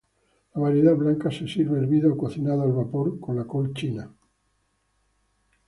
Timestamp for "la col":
3.35-3.71